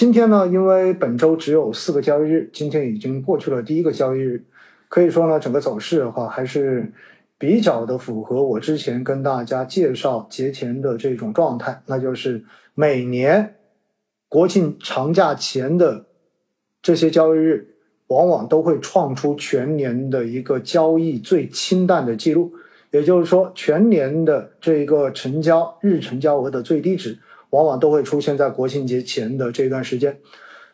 [0.00, 4.42] 今天呢，因为本周只有四个交易日，今天已经过去了第一个交易日，
[4.88, 6.90] 可以说呢，整个走势的话还是
[7.36, 12.42] 比较的符合我之前跟大家介绍节前的这种状态，那就是
[12.74, 13.56] 每年
[14.26, 16.06] 国庆长假前的
[16.80, 17.74] 这些交易日，
[18.06, 22.50] 往往都会创出全年的一个交易最清淡的记录，
[22.90, 27.18] 也就是说，全年的这一个成交日成交额的最低值。
[27.50, 30.18] 往往都会出现在国庆节前的这段时间。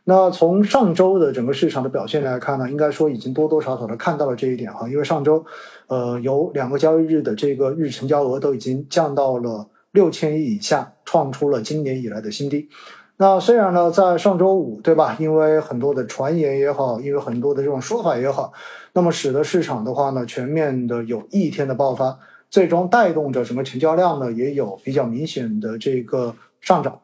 [0.08, 4.88] 那从上周的整个市场的表现来看呢，应该说已经多多少少的看到了这一点哈。
[4.88, 5.44] 因为上周，
[5.88, 12.68] 呃，有两个交易日的这个日成交额都已经降到了六千亿以下，创出了今年以来的新低。
[13.16, 15.16] 那虽然呢，在上周五，对吧？
[15.18, 18.52] 因为很多的传言也好，因为很多的这种说法也好，
[18.92, 22.16] 那么使得市场的话呢，全面的有一天的爆发，
[22.48, 26.32] 最终带动着整个成交量呢，也有比较明显的这个。
[26.60, 27.00] 上涨，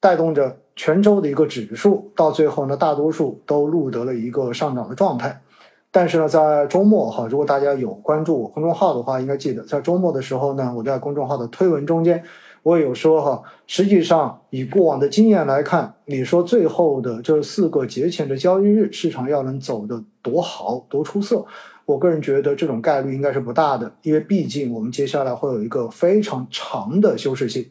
[0.00, 5.40] 带动着全周的一个指数，到最后呢，大多数都录得了一个上涨的状态。
[5.90, 12.20] 但是呢，在周末哈，如果大家有关注我公众号的话，应该记得在周末的时候呢，我在公众号的推文中间，
[12.64, 21.46] 我有说哈，实际上以过往的经验来看，你说最后的这四个节前的交易日，市场要能走得多好多出色，
[21.84, 27.70] 我个人觉得这种概率应该是不大的，因为毕竟我们接下来会有一个非常长的休市期。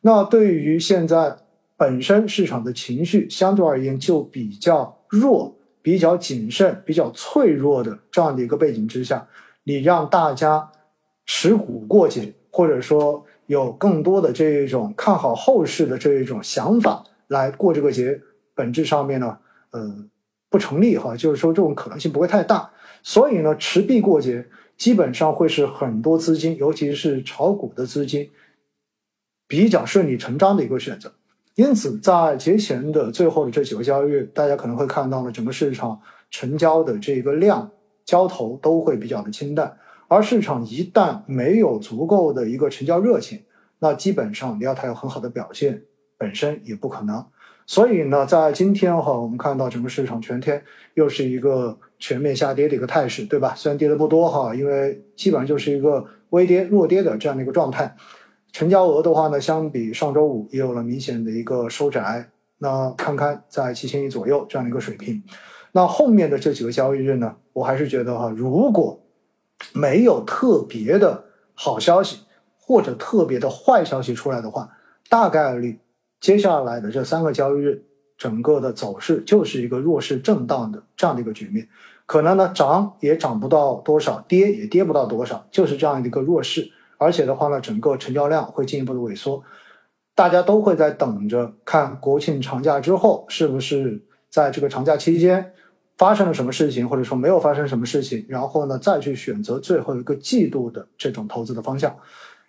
[0.00, 1.36] 那对于现在
[1.76, 9.26] 本身市场的情绪相对而言就比较弱、比较谨慎、比较脆弱的这样的一个背景之下，
[9.64, 10.70] 你让大家
[11.26, 18.20] 持股过节，或者说有更多的这一种看好后市的这一种想法来过这个节，
[18.54, 19.38] 本质上面呢，
[19.70, 20.04] 呃，
[20.48, 22.70] 不成立哈，就是说这种可能性不会太大。
[23.02, 28.28] 所以呢，持币过节基本上会是很多资金，尤其是炒股的资金。
[29.48, 31.10] 比较顺理成章的一个选择，
[31.54, 35.98] 因此在节前的最后的这几个交易日，大家可能会看到呢，整个市场
[36.30, 37.68] 成交的这个量
[38.04, 39.74] 交投都会比较的清淡，
[40.06, 43.42] 而市场一旦没有足够的一个成交热情，
[43.78, 45.82] 那基本上你要它有很好的表现，
[46.18, 47.24] 本身也不可能。
[47.66, 50.62] 所以呢，在今天哈，我们看到整个市场全天
[50.94, 53.54] 又是一个全面下跌的一个态势，对吧？
[53.56, 57.94] 虽然跌的不多哈，因为基本上就是一个微跌、弱跌的这样的一个状态。
[58.52, 65.22] 成交额的话呢，相比上周五也有了明显的一个收窄，那看看在七千亿左右这样的一个水平。
[65.72, 69.00] 那后面的这几个交易日呢，我还是觉得哈，如果
[69.74, 72.20] 没有特别的好消息
[72.58, 74.70] 或者特别的坏消息出来的话，
[75.08, 75.78] 大概率
[76.20, 77.84] 接下来的这三个交易日，
[78.16, 81.68] 整个的走势就是一个弱势震荡的这样的一个局面，
[82.06, 86.72] 可能呢涨也涨不到多少，跌也跌不到多少，就是这样的一个弱势。
[86.98, 89.42] 而且的话呢，整个成交量会进一步的萎缩，
[90.14, 95.52] 大家都会在等着看国庆长假之后是不是在这个长假期间
[95.96, 101.96] 发生了什么事情，或者说没有发生什么事情，然后呢再去选择最后一个季度的这种投资的方向。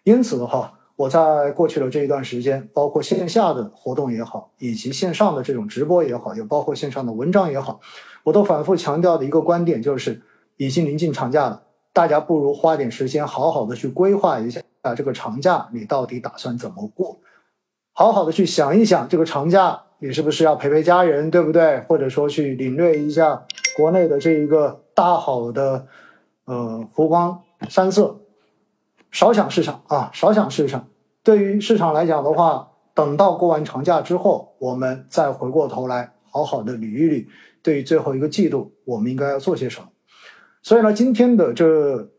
[0.03, 7.79] 因此的话，我在过去的这一段时间，包括线下的活动也好，以及线上的这种直播也好，也包括线上的文章也好，
[8.23, 10.21] 我都反复强调的一个观点就是，
[10.57, 11.63] 已经临近长假了。
[11.94, 17.19] 大家不如花点时间，好好的去规划一下啊，这个长假你到底打算怎么过？
[17.94, 21.79] 好好的去想一想，这个长假你是不是要陪陪家人，对不对？
[21.81, 23.45] 或者说去领略一下
[23.75, 25.85] 国内的这一个大好的
[26.45, 28.19] 呃湖光山色。
[29.11, 30.88] 少想市场啊，少想市场。
[31.23, 37.27] 对于市场来讲的话，等到过完长假之后，我们再回过头来好好的捋一捋，
[37.61, 39.88] 对于最后一个季度，我们应该要做些什么。
[40.61, 42.09] 所以呢，今天的这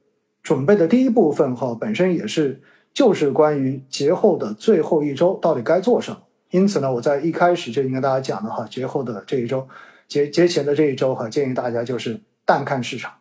[0.43, 2.63] 准备的第一部分哈，本身也是
[2.95, 6.17] 就是关于节后的最后一周到底该做什么。
[6.51, 9.69] 因此呢，我在一开始就应该大家讲的哈，节后的这一周，
[10.09, 13.13] 节节前的这一周哈，建议大家就是淡看市场，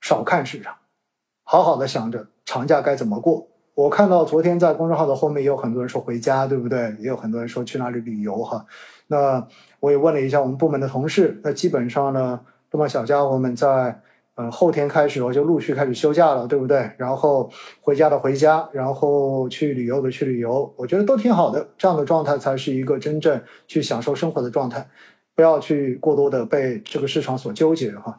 [0.00, 0.74] 少看市场，
[1.42, 3.48] 好好的想着长假该怎么过。
[3.74, 6.94] 我看到昨天在公众号的后面也有很多人说回家，对不对？
[7.00, 8.64] 也有很多人说去哪里旅游哈。
[9.08, 9.46] 那
[9.80, 12.40] 我也问了一下我们部门的同事，那基本上呢，
[12.70, 14.00] 这帮小家伙们在。
[14.36, 16.90] 嗯，后天开始我就陆续开始休假了，对不对？
[16.96, 17.50] 然后
[17.80, 21.68] 回家的回家，然后去旅游的去旅游，我觉得都挺好的。
[21.76, 24.88] 这样的状态才是一个真正去享受生活的状态，
[25.34, 28.18] 不要去过多的被这个市场所纠结哈，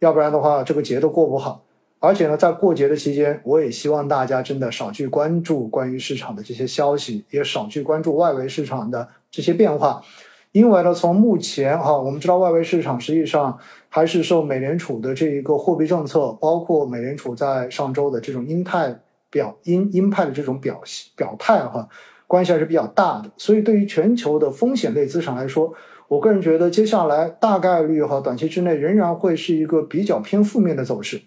[0.00, 1.64] 要不然的话这个节都过不好。
[2.00, 10.02] 而且呢，在过节的期间，我也希望大家真的少去关注关于市场的这些消息，也少去关注外围市场的这些变化。
[10.50, 13.56] 因为呢，从目前哈，我们知道外围市场实际上
[13.94, 18.98] 还是受美联储的这一个货币政策，包括美联储在上周的这种鹰派
[19.28, 20.80] 表鹰鹰派的这种表
[21.14, 21.86] 表态哈，
[22.26, 23.30] 关系还是比较大的。
[23.36, 25.74] 所以对于全球的风险类资产来说，
[26.08, 31.20] 我个人觉得接下来大概率哈短期之内仍然会是一个比较偏负面的走势。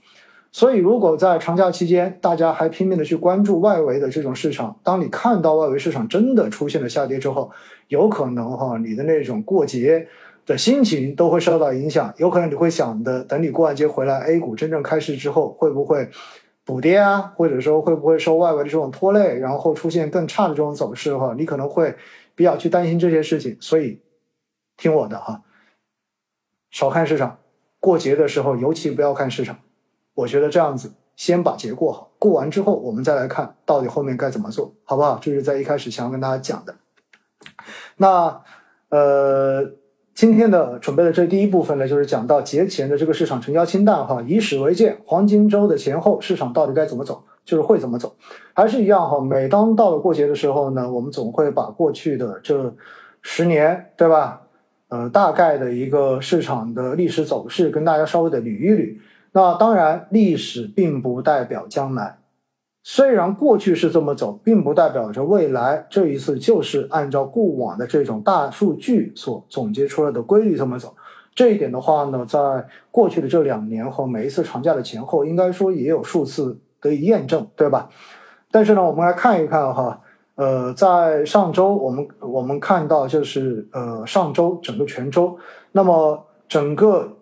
[0.52, 7.52] 所以如果在长假期间大家还拼命的去关注外围的这种市场，当你看到外围市场真的出现了下跌之后，
[7.90, 10.08] 有可能哈你的那种过节。
[10.46, 16.08] 的心情都会受到影响，有可能你会想的，等你过完节回来，A 股真正开市之后，会不会
[16.64, 17.34] 补跌啊？
[17.36, 21.34] 或者说会不会受外围的这种拖累，然后出现更差的这种走势的话？
[21.36, 21.96] 你可能会
[22.36, 24.00] 比较去担心这些事情，所以
[24.78, 25.42] 听我的哈，
[26.70, 27.40] 少看市场，
[27.80, 29.58] 过节的时候尤其不要看市场。
[30.14, 35.18] 我觉得这样子，先把节过好，过完之后我们再来看到底后面该怎么做，好不好？
[35.20, 36.76] 这是在一开始想要跟大家讲的。
[37.98, 38.44] 那
[38.90, 39.72] 呃。
[40.16, 48.16] 今天的准备的这第一部分呢，就是讲到节前的这个市场成交清淡哈，以史为鉴，黄金周的前后市场到底该怎么走，就是会怎么走，
[48.54, 49.20] 还是一样哈。
[49.20, 52.74] 每当到了过节的时候呢，我们总会把过去的这
[53.22, 54.44] 十年，对吧？
[54.88, 58.96] 呃，大概的一个市场的历史走势跟大家稍微的捋一捋。
[59.34, 62.20] 那当然，历史并不代表将来。
[62.88, 70.96] 虽然过去是这么走，并不代表着未来这一次就是按照过往的这种大数据所总结出来的规律这么走。
[71.34, 77.90] 这一点的话呢，在过去的这两年和每一次长假的前后，应该说也有数次得以验证，对吧？
[78.52, 80.00] 但是呢，我们来看一看哈，
[80.36, 85.36] 呃，在上周我们我们看到就是呃上周整个全周，
[85.72, 87.18] 那么整个。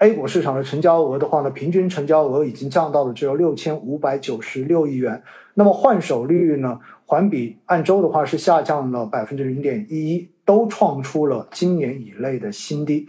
[0.00, 5.22] A 股市场的成交额的话呢，平均成交额已经降到了只有六千五百九十六亿元。
[5.52, 13.06] 那么换手率呢，环比按周的话是下降了百分之零点一一，都创出了今年以来的新低。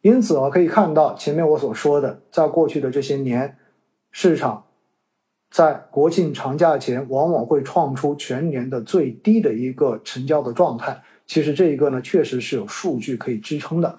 [0.00, 3.58] 因此啊，可以看到前面我所说的，在过去的这些年，
[4.12, 4.66] 市场
[5.50, 11.02] 在国庆长假前往往会创出全年的最低的一个成交的状态。
[11.26, 13.98] 其实这一个呢，确实是有数据可以支撑的，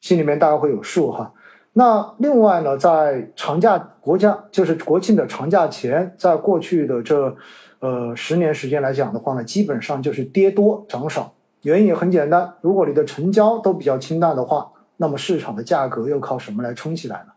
[0.00, 1.32] 心里面大概会有数哈。
[1.72, 7.36] 那另外呢，在长假国家就是国庆的长假前，在过去的这
[7.78, 11.32] 呃十年时间来讲的话呢，基本上就是跌多涨少。
[11.62, 17.32] 原因也很简单，如果你的成交都比较清淡的话，那么市场的价格又靠什么来撑起来呢？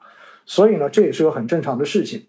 [0.46, 2.26] 所以呢，这也是个很正常的事情。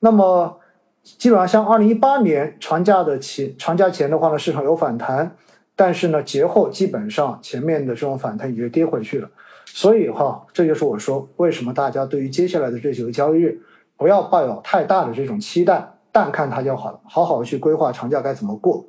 [0.00, 0.58] 那么
[1.02, 5.36] 基本上像二零一八年长假的前长假前的话呢，市场有反弹，
[5.76, 9.28] 但是呢节后基本上前面的这种反弹已经跌回去了。
[9.76, 13.60] 所以哈，这就是我说为什么大家对于接下来的这几个交易日
[13.96, 18.86] 不要抱有太大的这种期待，淡看它就好了，好好去规划长假该怎么过。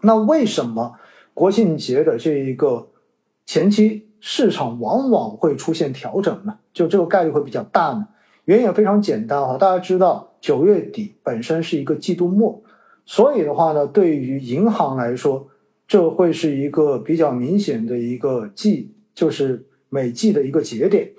[0.00, 0.94] 那为什么
[1.34, 2.88] 国庆节的这一个
[3.44, 6.58] 前期市场往往会出现调整呢？
[6.72, 8.08] 就这个概率会比较大呢？
[8.46, 12.62] 原因也非常简单哈，大家知道九月底本身是一个季度末，
[13.04, 15.48] 所以的话呢，对于银行来说，
[15.86, 19.66] 这会是一个比较明显的一个季，就是。
[19.88, 21.10] 每季的一个节点，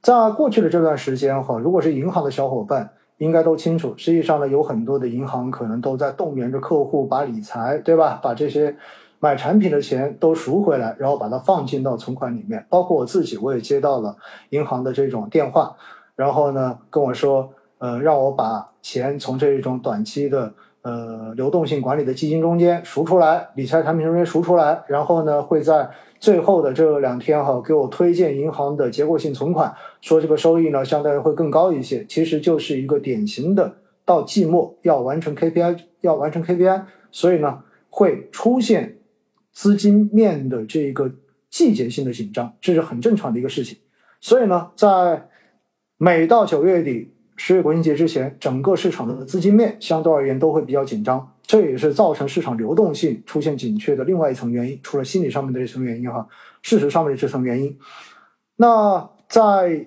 [0.00, 3.94] 在过去的这段时间哈，如果是银行的小伙伴，应该都清楚。
[3.96, 8.20] 实际上呢，有很多的银行可能都在动员着客户把理财，对吧？
[8.22, 8.76] 把这些
[9.18, 12.64] 买产品的钱都赎回来，然后把它放进到存款里面。
[12.68, 14.16] 包括我自己，我也接到了
[14.50, 15.74] 银行的这种电话，
[16.14, 20.54] 然后呢跟我说，呃，让我把钱从这种短期的
[20.88, 25.90] 呃流动性管理的基金中间赎出来，理财产品中间赎出来，然后呢会在。
[26.20, 32.04] 最后的这两天哈，给我推荐银行的结构性存款，说这个收益呢相对会更高一些。
[32.06, 33.72] 其实就是一个典型的
[34.04, 38.98] 到季末要完成 KPI，要完成 KPI，所以呢会出现
[39.52, 41.08] 资金面的这个
[41.48, 43.78] 季节性的紧张，这是很正常的一个事情。
[44.20, 45.28] 所以呢，在
[45.98, 51.32] 每到九月底、十月国庆节之前，整个市场的资金面相对而言都会比较紧张。
[51.46, 56.26] 这也是造成市场流动性出现紧缺的另外一层原因，除了心理上面的这层原因哈，
[56.60, 57.78] 事实上面的这层原因。
[58.56, 59.86] 那在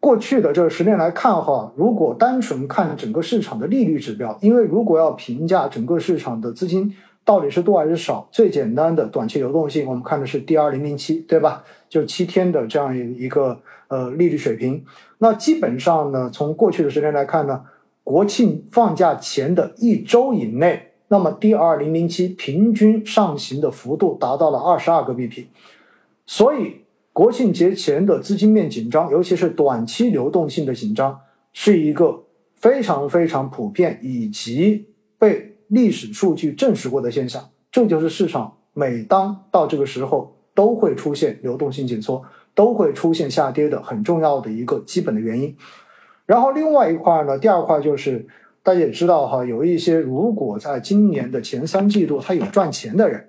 [0.00, 11.64] 过去的这十年来看哈，如果单纯看整个市场的利率指标，因为如果要评价整个市场的资金到底是多还是少，最简单的短期流动性，我们看的是 D 二零零七，对吧？
[11.92, 14.82] 就七天的这样一一个呃利率水平。
[15.18, 17.64] 那基本上呢，从过去的时间来看呢。
[18.04, 25.44] 国庆放假前的一周以内，那么 D 二零零七平均上行的幅度达到了二十二个 BP，
[26.26, 26.78] 所以
[27.12, 31.20] 国庆节前的资金面紧张，尤其是短期流动性的紧张，
[31.52, 37.50] 是一个非常非常普遍以及被历史数据证实过的现象。
[37.70, 42.22] 这就是市场每当到这个时候都会出现流动性紧缩，
[42.54, 45.56] 都会出现下跌的很重要的一个基本的原因。
[46.26, 48.26] 然后另外一块呢，第二块就是
[48.62, 53.28] 大家也知道哈，有一些如果在今年的前三季度他有赚钱的人，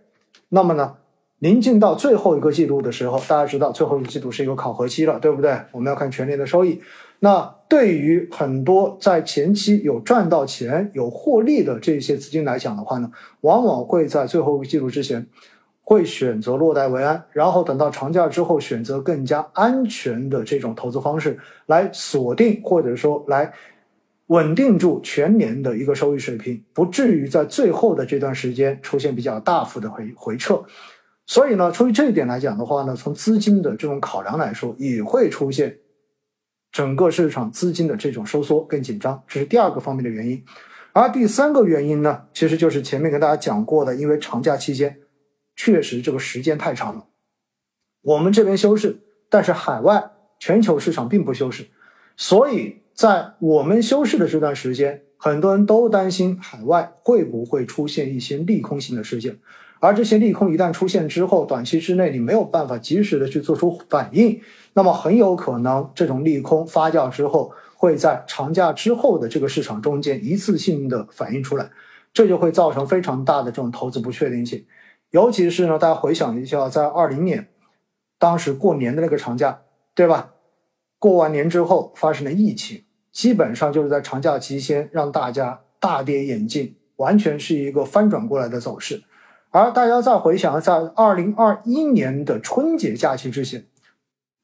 [0.49, 0.95] 那么呢，
[1.39, 5.57] 临近到最后一个季度的时候，大家知道最后一个季度是一个考核期了，对不对？
[5.71, 6.81] 我们要看全年的收益。
[7.19, 13.09] 那对于很多在前期有赚到钱、有获利的这些资金来讲的话呢，
[13.41, 15.25] 往往会在最后一个季度之前，
[15.83, 21.37] 会选择落袋为安，然后等到长假之后，选择更加安全的这种投资方式
[21.67, 23.53] 来锁定，或者说来。
[24.27, 30.63] 稳定住全年的一个收益水平，不至于在最后的这段时间出现比较大幅的回回撤。
[31.25, 35.77] 所以呢，出于这一点来讲的话呢，从资金的这种考量来说，也会出现
[36.71, 40.41] 整个市场资金的这种收缩更紧张，这是第二个方面的原因。
[40.93, 44.97] 而第三个原因呢，其实就是前面跟大家讲过的，因为长假期间
[45.63, 47.05] 确实这个时间太长了，
[48.01, 51.67] 我们这边休市，但是海外全球市场并不休市，
[52.17, 52.83] 所以。
[52.93, 59.39] 在我们休市的这段时间，很多人都担心海外会不会出现一些利空性的事件，
[59.79, 64.39] 而这些利空一旦出现之后，短期之内你没有办法及时的去做出反应，
[64.73, 71.71] 那么很有可能这种利空发酵之后，会在长假之后的这个市场中间一次性的反映出来，
[72.13, 74.63] 这就会造成非常大的这种投资不确定性。
[75.13, 77.47] 尤其是呢，大家回想一下，在二零年，
[78.17, 79.61] 当时过年的那个长假，
[79.93, 80.33] 对吧？
[80.97, 89.03] 过完年之后发生了疫情，基本上就是在长假期间让大家大跌眼镜，完全是一个翻转过来的走势。
[89.51, 93.67] 而大家再回想，在二零二一年的春节假期之前，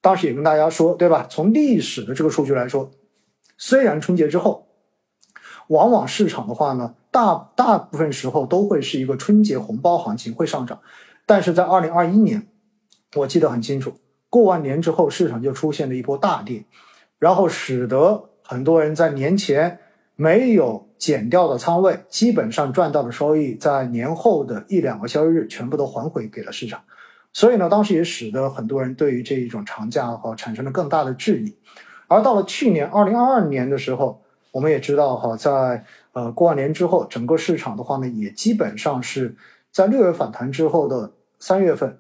[0.02, 1.26] 当时也跟大家说，对吧？
[1.28, 2.92] 从历史的这个数据来说，
[3.58, 4.68] 虽然春节之后，
[5.70, 10.80] 往往市场的话呢，大大部分时候都会是一个春节红包行情会上涨，
[11.26, 12.48] 但是在二零二一年，
[13.16, 13.94] 我记得很清楚。
[14.30, 16.64] 过完年之后，市场就出现了一波大跌，
[17.18, 19.80] 然后使得很多人在年前
[20.16, 26.80] 没有减掉的仓位，基本上赚到的收益，在年后的一两个交易日全部都还回给了市场。
[27.34, 31.56] 所以呢，当时也使得很多人对于这一种长假哈产生了更大的质疑。
[32.08, 35.84] 而到了去年二零二二年的时候，我们也知道哈，在
[36.20, 39.36] 呃过完年之后，整个市场的话呢，也基本上是
[39.72, 41.98] 在六月反弹之后的三月份。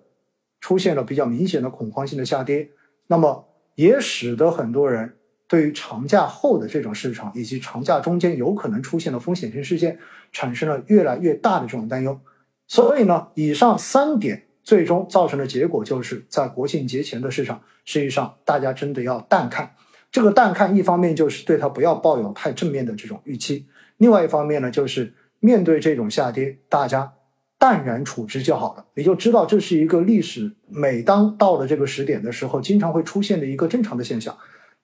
[0.61, 2.69] 出现了比较明显的恐慌性的下跌，
[3.07, 5.15] 那么也使得很多人
[5.47, 9.97] 对于长假后的这种市场以及长假中间有可能出现的风险性事件
[10.33, 12.19] 产生了越来越大的这种担忧。
[12.67, 19.73] 所以呢，以上三点最终造成的结果就是在国庆节前的市场，实际上大家真的要淡看。
[20.11, 23.65] 这个淡看，一方面就是对它不要抱有太正面的这种预期，
[23.99, 27.13] 另外一方面呢，就是面对这种下跌，大家。
[27.61, 30.49] 淡然处之就好了，你就知道这是一个历史。
[30.69, 34.33] 每当到了这个时点的时候，经常会出现的一个正常的现象，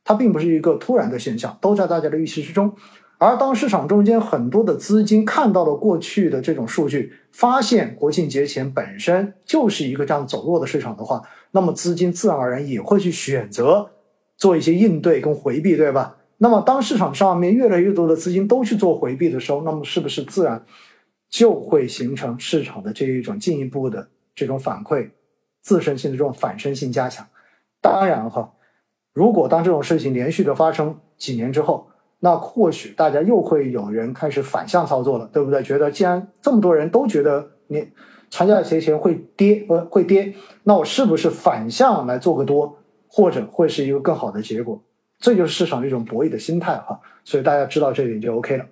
[0.03, 2.75] 它并不是一个突然的现象，都在大家的预期之中。
[3.17, 13.89] 而当市场中间很多的资金看到了过去的这种数据，发现国庆节前本身就是一个这样走弱的市场的话，那么资金自然而然也会去选择
[14.36, 16.14] 做一些应对跟回避，对吧？
[16.37, 20.63] 那么当市场上面越来越多的资金都去做回避的时候，那么是不是自然？
[21.27, 25.09] 就会形成市场的这一种进一步的这种反馈，
[25.61, 27.25] 自身性的这种反身性加强。
[27.81, 28.53] 当然哈，
[29.13, 31.87] 如果当这种事情连续的发生几年之后，
[32.19, 35.61] 那或许大家又会有人开始反向操作了，对不对？
[35.61, 37.89] 觉得既然这么多人都觉得你
[38.29, 42.77] 长假节前会跌呃会跌，那我是不是反向来做个多，
[43.07, 44.81] 或者会是一个更好的结果？
[45.19, 47.00] 这就是市场的一种博弈的心态哈。
[47.24, 48.65] 所以大家知道这一点就 OK 了。